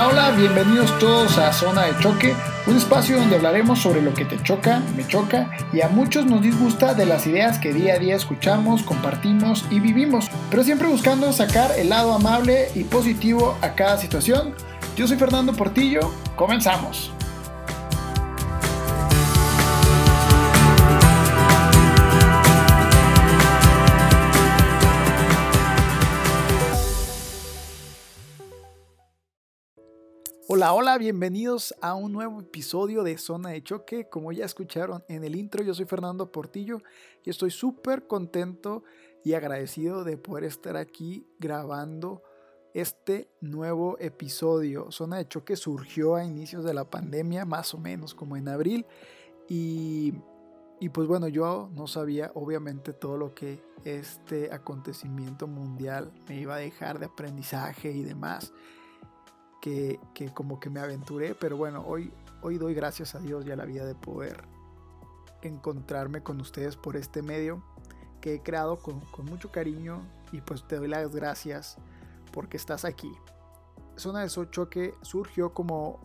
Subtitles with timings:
[0.00, 2.32] Hola, bienvenidos todos a Zona de Choque,
[2.68, 6.40] un espacio donde hablaremos sobre lo que te choca, me choca y a muchos nos
[6.40, 11.32] disgusta de las ideas que día a día escuchamos, compartimos y vivimos, pero siempre buscando
[11.32, 14.54] sacar el lado amable y positivo a cada situación.
[14.96, 17.12] Yo soy Fernando Portillo, comenzamos.
[30.50, 34.08] Hola, hola, bienvenidos a un nuevo episodio de Zona de Choque.
[34.08, 36.78] Como ya escucharon en el intro, yo soy Fernando Portillo
[37.22, 38.82] y estoy súper contento
[39.22, 42.22] y agradecido de poder estar aquí grabando
[42.72, 44.90] este nuevo episodio.
[44.90, 48.86] Zona de Choque surgió a inicios de la pandemia, más o menos como en abril.
[49.50, 50.14] Y,
[50.80, 56.54] y pues bueno, yo no sabía obviamente todo lo que este acontecimiento mundial me iba
[56.54, 58.54] a dejar de aprendizaje y demás
[59.60, 60.00] que,
[60.34, 63.64] como que me aventuré, pero bueno, hoy, hoy doy gracias a Dios y a la
[63.64, 64.44] vida de poder
[65.42, 67.62] encontrarme con ustedes por este medio
[68.20, 71.78] que he creado con, con mucho cariño y pues te doy las gracias
[72.32, 73.12] porque estás aquí.
[73.96, 76.00] Zona de Choque surgió como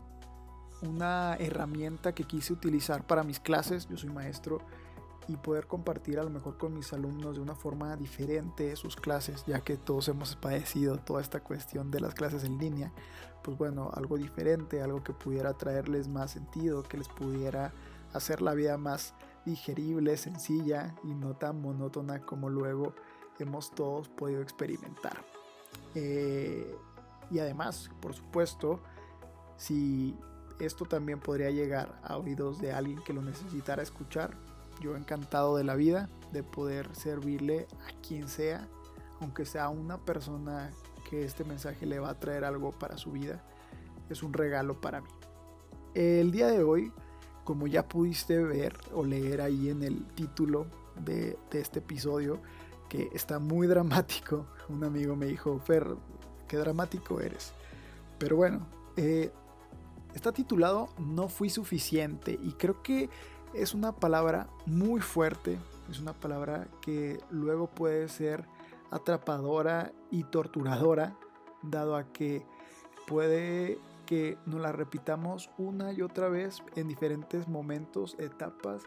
[0.81, 3.88] una herramienta que quise utilizar para mis clases.
[3.88, 4.59] Yo soy maestro
[5.27, 9.45] y poder compartir a lo mejor con mis alumnos de una forma diferente sus clases,
[9.45, 12.91] ya que todos hemos padecido toda esta cuestión de las clases en línea,
[13.44, 17.73] pues bueno, algo diferente, algo que pudiera traerles más sentido, que les pudiera
[18.13, 19.13] hacer la vida más
[19.45, 22.94] digerible, sencilla y no tan monótona como luego
[23.39, 25.23] hemos todos podido experimentar.
[25.95, 26.75] Eh,
[27.31, 28.81] y además, por supuesto,
[29.57, 30.16] si
[30.59, 34.38] esto también podría llegar a oídos de alguien que lo necesitara escuchar,
[34.81, 38.67] yo encantado de la vida de poder servirle a quien sea,
[39.21, 40.71] aunque sea una persona
[41.09, 43.44] que este mensaje le va a traer algo para su vida.
[44.09, 45.09] Es un regalo para mí.
[45.94, 46.91] El día de hoy,
[47.44, 50.66] como ya pudiste ver o leer ahí en el título
[51.00, 52.40] de, este episodio,
[52.90, 55.95] que está muy dramático, un amigo me dijo, Fer,
[56.47, 57.53] qué dramático eres.
[58.17, 58.66] Pero bueno,
[58.97, 59.31] eh,
[60.13, 63.09] está titulado No fui suficiente y creo que
[63.53, 65.59] es una palabra muy fuerte,
[65.90, 68.46] es una palabra que luego puede ser
[68.91, 71.16] atrapadora y torturadora,
[71.62, 72.46] dado a que
[73.08, 78.84] puede que nos la repitamos una y otra vez en diferentes momentos, etapas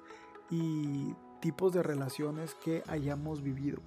[0.50, 3.81] y tipos de relaciones que hayamos vivido.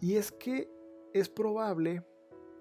[0.00, 0.70] Y es que
[1.14, 2.04] es probable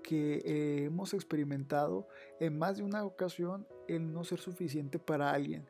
[0.03, 2.07] que eh, hemos experimentado
[2.39, 5.65] en más de una ocasión el no ser suficiente para alguien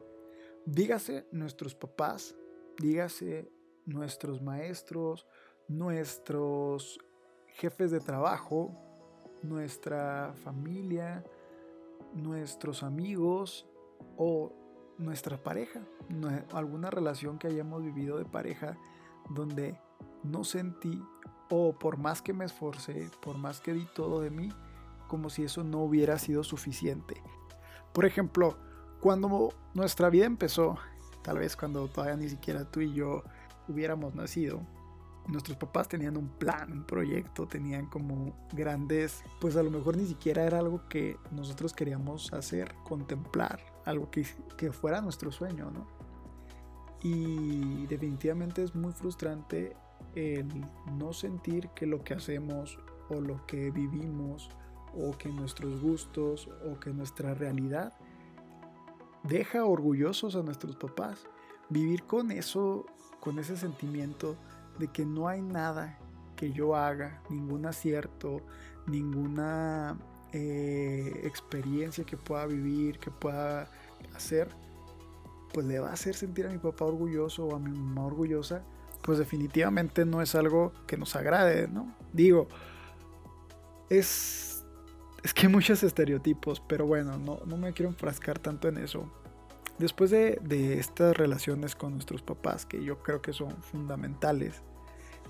[0.66, 2.35] dígase nuestros papás,
[2.77, 3.51] dígase
[3.85, 5.25] nuestros maestros,
[5.67, 6.99] nuestros
[7.47, 8.75] jefes de trabajo,
[9.44, 11.23] nuestra familia,
[12.13, 13.67] nuestros amigos
[14.17, 14.53] o
[14.97, 15.81] nuestra pareja,
[16.53, 18.77] alguna relación que hayamos vivido de pareja
[19.29, 19.79] donde
[20.23, 21.01] no sentí
[21.50, 24.50] o por más que me esforcé, por más que di todo de mí,
[25.07, 27.21] como si eso no hubiera sido suficiente.
[27.94, 28.57] Por ejemplo,
[29.01, 30.78] cuando nuestra vida empezó,
[31.23, 33.23] tal vez cuando todavía ni siquiera tú y yo
[33.67, 34.62] hubiéramos nacido,
[35.28, 40.06] nuestros papás tenían un plan, un proyecto, tenían como grandes, pues a lo mejor ni
[40.06, 44.25] siquiera era algo que nosotros queríamos hacer, contemplar, algo que,
[44.57, 45.88] que fuera nuestro sueño, ¿no?
[47.01, 49.75] Y definitivamente es muy frustrante
[50.13, 50.47] el
[50.97, 52.78] no sentir que lo que hacemos
[53.09, 54.50] o lo que vivimos
[54.94, 57.94] o que nuestros gustos o que nuestra realidad
[59.23, 61.27] deja orgullosos a nuestros papás.
[61.69, 62.85] Vivir con eso,
[63.19, 64.35] con ese sentimiento
[64.77, 65.97] de que no hay nada
[66.35, 68.41] que yo haga, ningún acierto,
[68.87, 69.97] ninguna
[70.33, 73.69] eh, experiencia que pueda vivir, que pueda
[74.15, 74.49] hacer,
[75.53, 78.63] pues le va a hacer sentir a mi papá orgulloso o a mi mamá orgullosa,
[79.03, 81.94] pues definitivamente no es algo que nos agrade, ¿no?
[82.13, 82.47] Digo,
[83.89, 84.50] es
[85.23, 89.12] es que hay muchos estereotipos, pero bueno, no, me quiero enfrascar tanto en eso.
[89.77, 94.62] Después de, de, estas relaciones con nuestros papás, que yo creo que son fundamentales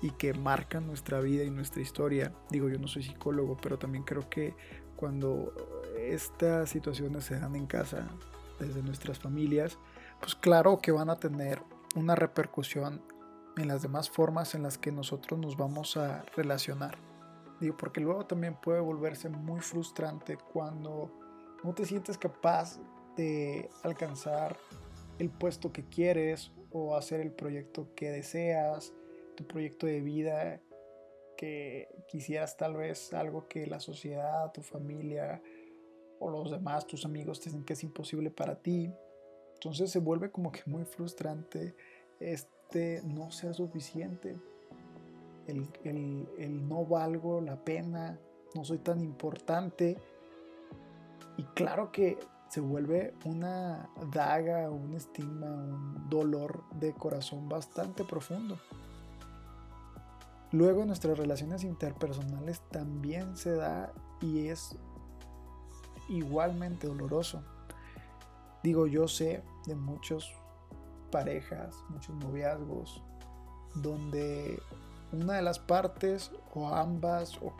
[0.02, 4.04] y que marcan nuestra vida y nuestra historia, digo, yo no soy psicólogo, pero también
[4.04, 4.54] creo que
[4.96, 5.54] cuando
[5.98, 8.08] estas situaciones se dan en casa,
[8.58, 9.78] desde nuestras familias,
[10.20, 11.62] pues claro que van a tener
[11.94, 13.02] una repercusión
[13.56, 16.96] en las demás formas en las que nosotros nos vamos a relacionar.
[17.62, 21.12] Digo, porque luego también puede volverse muy frustrante cuando
[21.62, 22.80] no te sientes capaz
[23.16, 24.56] de alcanzar
[25.20, 28.92] el puesto que quieres o hacer el proyecto que deseas,
[29.36, 30.60] tu proyecto de vida
[31.36, 35.40] que quisieras tal vez algo que la sociedad, tu familia
[36.18, 38.92] o los demás, tus amigos, te dicen que es imposible para ti.
[39.54, 41.76] Entonces se vuelve como que muy frustrante
[42.18, 44.36] este no ser suficiente,
[45.46, 48.18] el, el no valgo la pena,
[48.54, 49.98] no soy tan importante.
[51.36, 52.18] Y claro que
[52.48, 58.58] se vuelve una daga, un estigma, un dolor de corazón bastante profundo.
[60.50, 63.90] Luego en nuestras relaciones interpersonales también se da
[64.20, 64.76] y es
[66.10, 67.42] igualmente doloroso.
[68.62, 70.30] Digo, yo sé de muchos
[71.10, 73.02] parejas, muchos noviazgos,
[73.76, 74.60] donde
[75.12, 77.52] una de las partes o ambas o,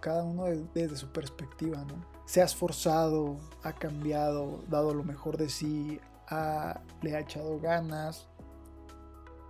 [0.00, 0.44] cada uno
[0.74, 1.94] desde su perspectiva, ¿no?
[2.26, 6.00] Se ha esforzado, ha cambiado, dado lo mejor de sí,
[7.02, 8.28] le ha echado ganas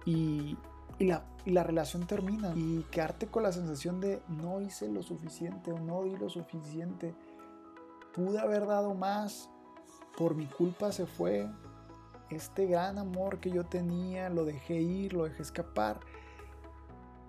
[0.06, 0.56] y,
[0.98, 2.52] la, y la relación termina.
[2.54, 7.14] Y quedarte con la sensación de no hice lo suficiente o no di lo suficiente
[8.12, 9.48] pude haber dado más,
[10.16, 11.48] por mi culpa se fue.
[12.30, 16.00] Este gran amor que yo tenía, lo dejé ir, lo dejé escapar.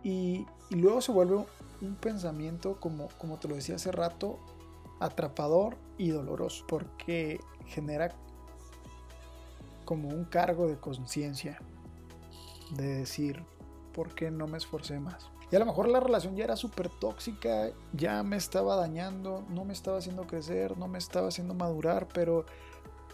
[0.03, 1.45] Y, luego se vuelve
[1.81, 4.39] un pensamiento, como, como te lo decía hace rato,
[4.99, 8.15] atrapador y doloroso, porque genera
[9.85, 11.59] como un cargo de conciencia,
[12.71, 13.43] de decir,
[13.93, 15.29] ¿por qué no me esforcé más?
[15.51, 19.65] Y a lo mejor la relación ya era súper tóxica, ya me estaba dañando, no
[19.65, 22.45] me estaba haciendo crecer, no me estaba haciendo madurar, pero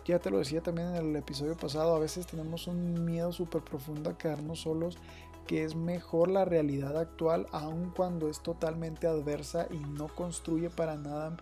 [0.06, 3.64] ya te lo decía también en el episodio pasado, a veces tenemos un miedo súper
[3.64, 5.00] profundo a quedarnos solos,
[5.48, 10.96] que es mejor la realidad actual, aun cuando es totalmente adversa y no construye para
[10.96, 11.38] nada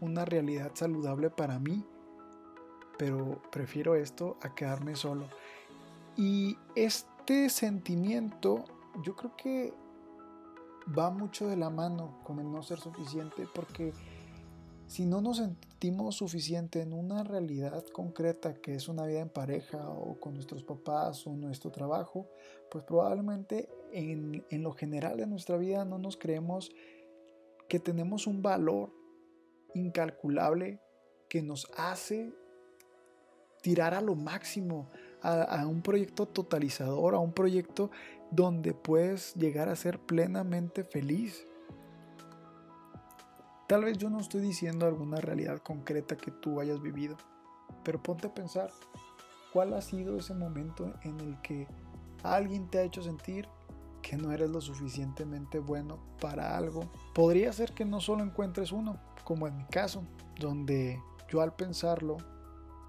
[0.00, 1.84] una realidad saludable para mí.
[2.96, 5.26] Pero prefiero esto a quedarme solo.
[6.16, 8.64] Y este sentimiento
[9.02, 9.74] yo creo que
[10.96, 13.92] va mucho de la mano con el no ser suficiente porque
[14.90, 19.88] si no nos sentimos suficiente en una realidad concreta que es una vida en pareja
[19.88, 22.26] o con nuestros papás o nuestro trabajo,
[22.72, 26.72] pues probablemente en, en lo general de nuestra vida no nos creemos
[27.68, 28.90] que tenemos un valor
[29.74, 30.80] incalculable
[31.28, 32.32] que nos hace
[33.62, 34.90] tirar a lo máximo,
[35.22, 37.92] a, un proyecto totalizador, a un proyecto
[38.32, 41.46] donde puedes llegar a ser plenamente feliz.
[43.70, 47.16] Tal vez yo no estoy diciendo alguna realidad concreta que tú hayas vivido,
[47.84, 48.68] pero ponte a pensar
[49.52, 51.68] cuál ha sido ese momento en el que
[52.24, 53.48] alguien te ha hecho sentir
[54.02, 56.90] que no eres lo suficientemente bueno para algo.
[57.14, 60.02] Podría ser que no solo encuentres uno, como en mi caso,
[60.40, 61.00] donde
[61.30, 62.16] yo al pensarlo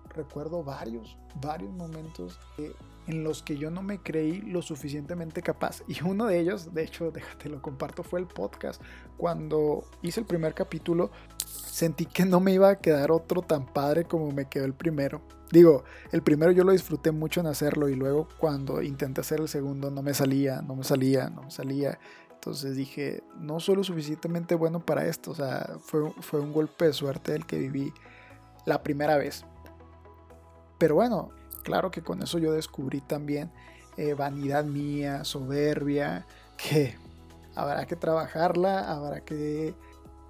[0.09, 2.39] recuerdo varios, varios momentos
[3.07, 5.83] en los que yo no me creí lo suficientemente capaz.
[5.87, 8.81] Y uno de ellos, de hecho, déjate lo comparto, fue el podcast.
[9.17, 11.11] Cuando hice el primer capítulo,
[11.45, 15.21] sentí que no me iba a quedar otro tan padre como me quedó el primero.
[15.51, 19.49] Digo, el primero yo lo disfruté mucho en hacerlo y luego cuando intenté hacer el
[19.49, 21.99] segundo no me salía, no me salía, no me salía.
[22.33, 25.31] Entonces dije, no soy lo suficientemente bueno para esto.
[25.31, 27.93] O sea, fue, fue un golpe de suerte el que viví
[28.65, 29.45] la primera vez.
[30.77, 31.29] Pero bueno,
[31.61, 33.51] claro que con eso yo descubrí también
[33.97, 36.25] eh, vanidad mía, soberbia,
[36.57, 36.95] que
[37.55, 39.73] habrá que trabajarla, habrá que,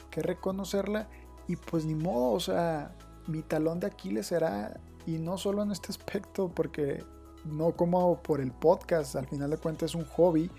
[0.09, 1.07] que reconocerla
[1.47, 2.95] y pues ni modo, o sea,
[3.27, 7.03] mi talón de Aquiles será, y no solo en este aspecto, porque
[7.45, 10.49] no como por el podcast, al final de cuentas es un hobby,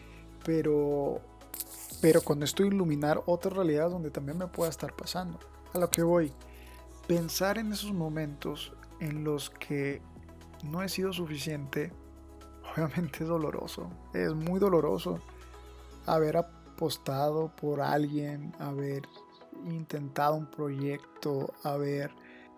[0.44, 1.20] pero,
[2.00, 5.38] pero con esto iluminar otras realidades donde también me pueda estar pasando.
[5.73, 6.32] A lo que voy,
[7.06, 10.02] pensar en esos momentos en los que
[10.62, 11.92] no he sido suficiente,
[12.73, 13.90] obviamente es doloroso.
[14.14, 15.21] Es muy doloroso
[16.07, 19.02] haber apostado por alguien, haber
[19.66, 22.11] intentado un proyecto, haber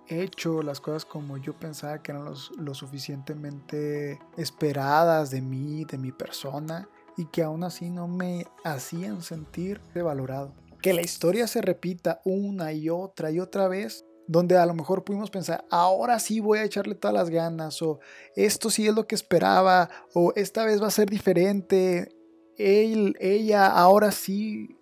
[0.07, 6.13] hecho las cosas como yo pensaba que eran lo suficientemente esperadas de mí, de mi
[6.13, 10.53] persona, y que aún así no me hacían sentir valorado.
[10.83, 15.05] Que la historia se repita una y otra y otra vez donde a lo mejor
[15.05, 18.01] pudimos pensar, ahora sí voy a echarle todas las ganas, o
[18.37, 22.15] esto sí es lo que esperaba, o esta vez va a ser diferente,
[22.57, 24.79] Él, ella ahora sí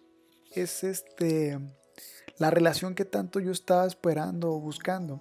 [0.55, 1.59] es este
[2.39, 5.21] la relación que tanto yo estaba esperando o buscando.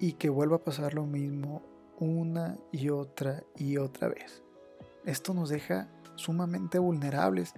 [0.00, 1.62] Y que vuelva a pasar lo mismo
[1.98, 4.42] una y otra y otra vez.
[5.04, 7.54] Esto nos deja sumamente vulnerables,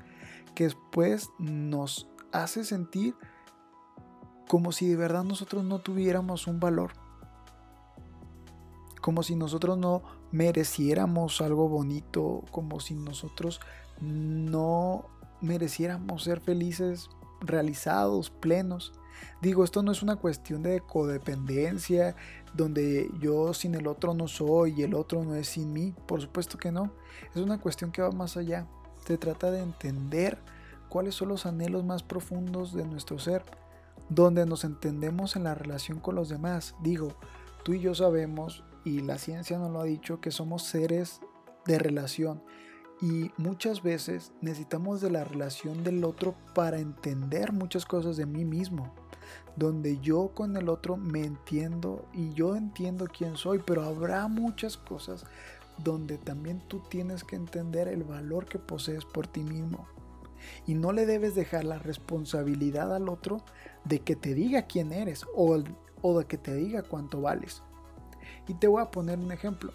[0.54, 3.14] que después nos hace sentir
[4.48, 6.92] como si de verdad nosotros no tuviéramos un valor,
[9.00, 10.02] como si nosotros no
[10.32, 13.60] mereciéramos algo bonito, como si nosotros
[14.00, 15.06] no
[15.40, 17.08] mereciéramos ser felices,
[17.40, 18.92] realizados, plenos.
[19.40, 22.16] Digo, esto no es una cuestión de codependencia,
[22.54, 25.94] donde yo sin el otro no soy y el otro no es sin mí.
[26.06, 26.92] Por supuesto que no.
[27.34, 28.66] Es una cuestión que va más allá.
[29.06, 30.38] Se trata de entender
[30.88, 33.44] cuáles son los anhelos más profundos de nuestro ser,
[34.08, 36.74] donde nos entendemos en la relación con los demás.
[36.82, 37.14] Digo,
[37.64, 41.20] tú y yo sabemos, y la ciencia nos lo ha dicho, que somos seres
[41.66, 42.42] de relación.
[43.00, 48.44] Y muchas veces necesitamos de la relación del otro para entender muchas cosas de mí
[48.44, 48.92] mismo.
[49.56, 54.76] Donde yo con el otro me entiendo y yo entiendo quién soy, pero habrá muchas
[54.76, 55.24] cosas
[55.78, 59.86] donde también tú tienes que entender el valor que posees por ti mismo.
[60.66, 63.42] Y no le debes dejar la responsabilidad al otro
[63.84, 67.62] de que te diga quién eres o, de que te diga cuánto vales.
[68.46, 69.72] Y te voy a poner un ejemplo.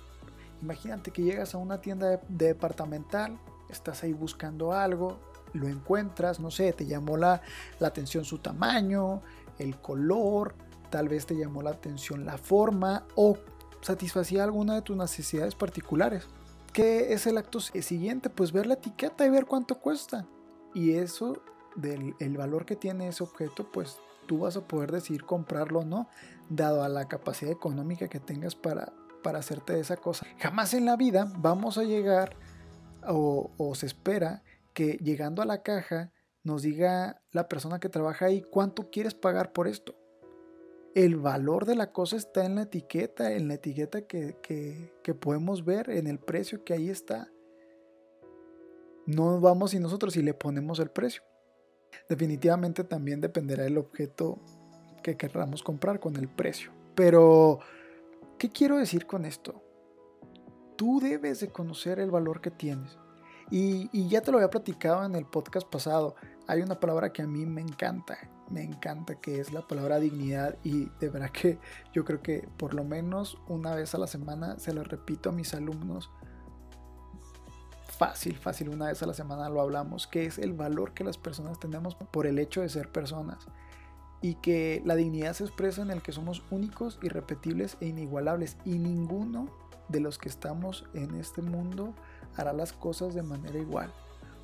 [0.62, 3.38] Imagínate que llegas a una tienda departamental,
[3.70, 5.20] estás ahí buscando algo,
[5.54, 7.42] lo encuentras, no sé, te llamó la,
[7.80, 9.22] la atención su tamaño,
[9.60, 10.56] el color,
[10.90, 13.38] tal vez te llamó la atención la forma o
[13.82, 16.28] satisfacía alguna de tus necesidades particulares.
[16.72, 18.30] ¿Qué es el acto siguiente?
[18.30, 20.26] Pues ver la etiqueta y ver cuánto cuesta.
[20.74, 21.42] Y eso,
[21.76, 25.86] del el valor que tiene ese objeto, pues tú vas a poder decidir comprarlo o
[25.86, 26.08] no,
[26.50, 30.26] dado a la capacidad económica que tengas para, para hacerte esa cosa.
[30.40, 32.36] Jamás en la vida vamos a llegar
[33.08, 36.12] o, se espera que llegando a la caja
[36.44, 39.96] nos diga la persona que trabaja ahí cuánto quieres pagar por esto.
[40.94, 45.66] El valor de la cosa está en la etiqueta, en la etiqueta que, que, podemos
[45.66, 47.32] ver, en el precio que ahí está.
[49.06, 51.24] No vamos y nosotros si le ponemos el precio.
[52.10, 54.40] Definitivamente también dependerá del objeto
[55.04, 56.72] que querramos comprar con el precio.
[56.96, 57.60] Pero
[58.44, 59.64] ¿Qué quiero decir con esto?
[60.76, 62.98] Tú debes de conocer el valor que tienes.
[63.50, 66.16] Y, ya te lo había platicado en el podcast pasado.
[66.46, 68.18] Hay una palabra que a mí me encanta,
[68.50, 70.58] me encanta, que es la palabra dignidad.
[70.62, 71.58] Y de verdad que
[71.94, 75.32] yo creo que por lo menos una vez a la semana se lo repito a
[75.32, 76.12] mis alumnos.
[77.98, 81.18] Fácil, fácil, una vez a la semana lo hablamos, que es el valor que las
[81.18, 83.46] personas tenemos por el hecho de ser personas
[84.22, 88.58] y que la dignidad se expresa en el que somos únicos, irrepetibles e inigualables.
[88.66, 89.48] Y ninguno
[89.90, 91.94] de los que estamos en este mundo
[92.36, 93.94] hará las cosas de manera igual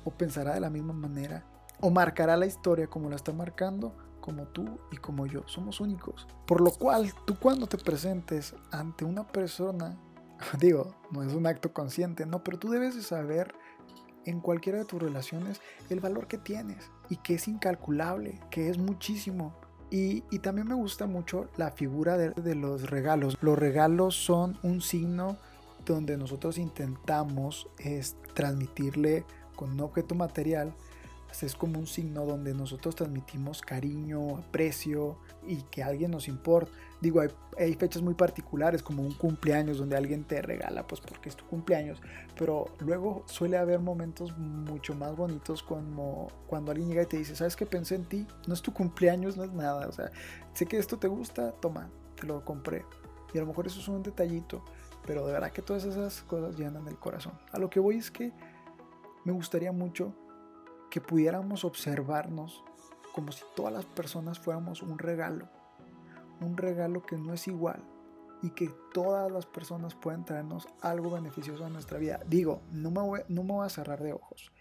[0.04, 1.44] o pensará de la misma manera
[1.80, 5.42] o marcará la historia como la está marcando como tú y como yo.
[5.46, 6.28] Somos únicos.
[6.46, 9.96] Por lo cual tú cuando te presentes ante una persona
[10.60, 13.54] digo no es un acto consciente no pero tú debes de saber
[14.26, 18.78] en cualquiera de tus relaciones el valor que tienes y que es incalculable que es
[18.78, 19.54] muchísimo
[19.90, 23.36] y, también me gusta mucho la figura de, los regalos.
[23.40, 25.36] Los regalos son un signo
[25.84, 29.24] donde nosotros intentamos es, transmitirle
[29.56, 30.74] con un objeto material
[31.42, 36.70] es como un signo donde nosotros transmitimos cariño, aprecio y que alguien nos importa.
[37.00, 37.22] Digo,
[37.56, 41.46] hay, fechas muy particulares como un cumpleaños donde alguien te regala pues porque es tu
[41.46, 42.00] cumpleaños,
[42.38, 47.34] pero luego suele haber momentos mucho más bonitos como cuando alguien llega y te dice,
[47.36, 48.26] ¿sabes que pensé en ti?
[48.46, 50.10] No es tu cumpleaños, no es nada, o sea,
[50.52, 52.84] sé que esto te gusta, toma, te lo compré.
[53.32, 54.62] Y a lo mejor eso es un detallito,
[55.06, 57.32] pero de verdad que todas esas cosas llenan el corazón.
[57.52, 58.32] A lo que voy es que
[59.24, 60.14] me gustaría mucho
[60.90, 62.62] que pudiéramos observarnos
[63.14, 65.48] como si todas las personas fuéramos un regalo,
[66.40, 67.82] un regalo que no es igual
[68.42, 72.20] y que todas las personas pueden traernos algo beneficioso a nuestra vida.
[72.26, 74.52] Digo, no me, voy, no me voy a cerrar de ojos.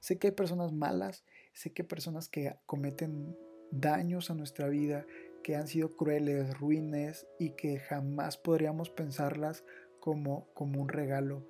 [0.00, 3.36] Sé que hay personas malas, sé que hay personas que cometen
[3.70, 5.06] daños a nuestra vida,
[5.42, 9.64] que han sido crueles, ruines y que jamás podríamos pensarlas
[10.00, 11.46] como, como un regalo.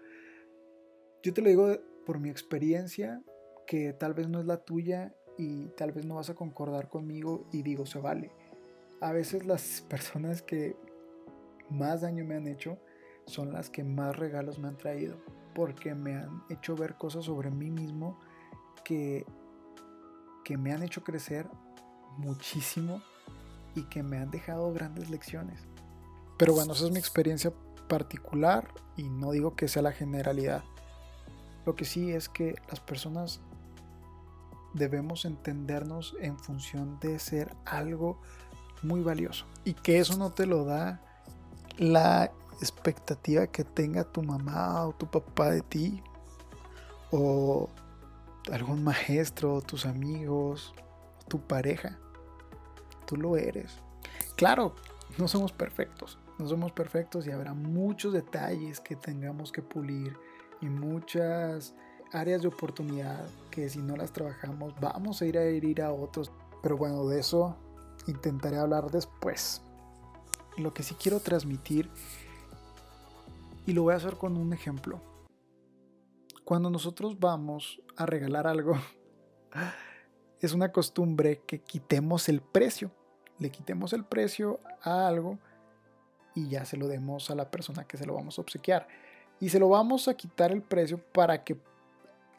[1.23, 3.23] Yo te lo digo por mi experiencia,
[3.69, 7.47] que tal vez no es la tuya y tal vez no vas a concordar conmigo
[7.53, 8.33] y digo, se vale.
[9.03, 10.75] A veces las personas que
[11.69, 12.79] más daño me han hecho
[13.27, 15.19] son las que más regalos me han traído,
[15.55, 18.19] porque me han hecho ver cosas sobre mí mismo
[18.85, 19.27] que,
[20.45, 21.47] que me han hecho crecer
[22.17, 23.03] muchísimo
[23.75, 25.61] y que me han dejado grandes lecciones.
[26.39, 27.53] Pero bueno, esa es mi experiencia
[27.87, 30.65] particular y no digo que sea la generalidad.
[31.67, 33.43] Lo que sí es que las personas
[34.75, 38.21] debemos entendernos en función de ser algo
[38.83, 39.47] muy valioso.
[39.65, 41.01] Y que eso no te lo da
[41.79, 46.03] la expectativa que tenga tu mamá o tu papá de ti.
[47.11, 47.69] O
[48.53, 50.75] algún maestro, tus amigos,
[51.29, 51.99] tu pareja.
[53.07, 53.81] Tú lo eres.
[54.37, 54.75] Claro,
[55.17, 56.19] no somos perfectos.
[56.39, 60.17] No somos perfectos y habrá muchos detalles que tengamos que pulir
[60.61, 61.75] y muchas
[62.13, 66.33] áreas de oportunidad que si no las trabajamos vamos a ir a herir a otros.
[66.63, 67.57] Pero bueno, de eso
[68.07, 69.63] intentaré hablar después.
[70.57, 71.89] Lo que sí quiero transmitir,
[73.69, 74.99] y lo voy a hacer con un ejemplo.
[76.43, 78.79] Cuando nosotros vamos a regalar algo,
[80.41, 82.91] es una costumbre que quitemos el precio.
[83.39, 85.39] Le quitemos el precio a algo
[86.35, 88.89] y ya se lo demos a la persona que se lo vamos a obsequiar.
[89.39, 91.59] Y se lo vamos a quitar el precio para que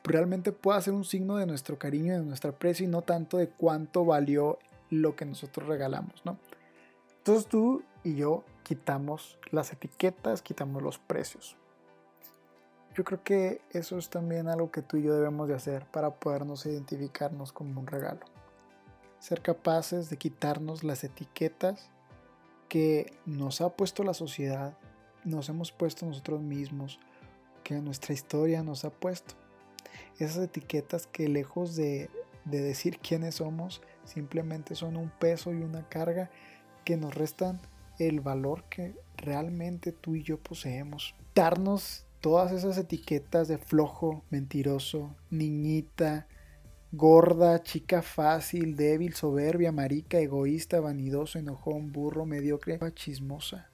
[0.04, 3.50] realmente pueda ser un signo de nuestro cariño de nuestro aprecio y no tanto de
[3.50, 6.38] cuánto valió lo que nosotros regalamos, ¿no?
[7.18, 11.58] Entonces tú y yo quitamos las etiquetas, quitamos los precios.
[12.96, 16.16] Yo creo que eso es también algo que tú y yo debemos de hacer para
[16.16, 18.22] podernos identificarnos como un regalo.
[19.20, 21.90] Ser capaces de quitarnos las etiquetas
[22.68, 24.78] que nos ha puesto la sociedad,
[25.24, 27.00] nos hemos puesto nosotros mismos,
[27.64, 29.36] que nuestra historia nos ha puesto.
[30.20, 32.10] Esas etiquetas que lejos de,
[32.46, 36.30] de decir quiénes somos, simplemente son un peso y una carga
[36.86, 37.62] que nos restan
[38.00, 41.16] el valor que realmente tú y yo poseemos.
[41.36, 46.28] Darnos todas esas etiquetas de flojo, mentiroso, niñita,
[46.92, 53.70] gorda, chica fácil, débil, soberbia, marica, egoísta, vanidoso, enojón, burro, mediocre, chismosa.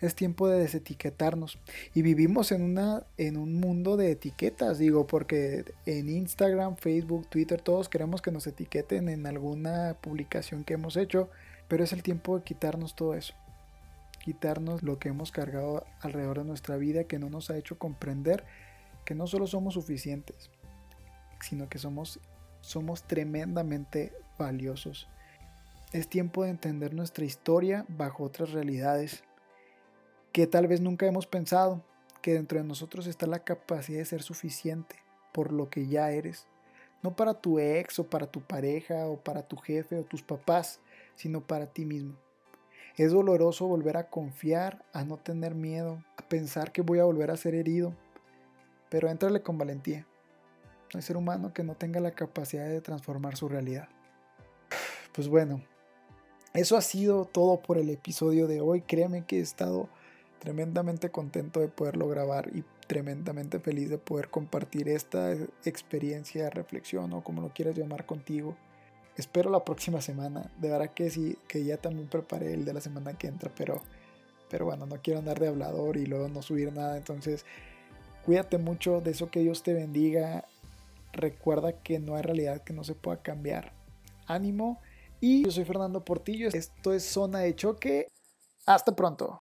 [0.00, 1.58] Es tiempo de desetiquetarnos.
[1.94, 7.60] Y vivimos en, una, en un mundo de etiquetas, digo, porque en Instagram, Facebook, Twitter,
[7.60, 11.28] todos queremos que nos etiqueten en alguna publicación que hemos hecho,
[11.68, 13.34] pero es el tiempo de quitarnos todo eso,
[14.24, 18.44] quitarnos lo que hemos cargado alrededor de nuestra vida que no nos ha hecho comprender
[19.04, 20.50] que no solo somos suficientes,
[21.40, 22.20] sino que somos,
[22.60, 25.08] somos tremendamente valiosos.
[25.92, 29.24] Es tiempo de entender nuestra historia bajo otras realidades
[30.32, 31.82] que tal vez nunca hemos pensado,
[32.22, 34.96] que dentro de nosotros está la capacidad de ser suficiente
[35.32, 36.46] por lo que ya eres,
[37.02, 40.80] no para tu ex o para tu pareja o para tu jefe o tus papás,
[41.14, 42.14] sino para ti mismo.
[42.96, 47.30] Es doloroso volver a confiar, a no tener miedo, a pensar que voy a volver
[47.30, 47.94] a ser herido,
[48.90, 50.06] pero entrale con valentía.
[50.92, 53.88] No hay ser humano que no tenga la capacidad de transformar su realidad.
[55.12, 55.62] Pues bueno,
[56.52, 58.82] eso ha sido todo por el episodio de hoy.
[58.82, 59.88] Créeme que he estado
[60.40, 65.32] tremendamente contento de poderlo grabar y tremendamente feliz de poder compartir esta
[65.64, 68.56] experiencia reflexión o como lo quieras llamar contigo.
[69.16, 70.50] Espero la próxima semana.
[70.58, 73.82] De verdad que sí, que ya también preparé el de la semana que entra, pero,
[74.48, 76.96] pero bueno, no quiero andar de hablador y luego no subir nada.
[76.96, 77.44] Entonces,
[78.24, 80.46] cuídate mucho de eso que Dios te bendiga
[81.12, 83.72] recuerda que no hay realidad que no se pueda cambiar.
[84.26, 84.80] Ánimo
[85.20, 88.08] y yo soy Fernando Portillo, esto es Zona de Choque.
[88.66, 89.40] Hasta pronto.